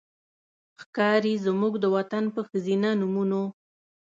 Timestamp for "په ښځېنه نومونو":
2.35-3.41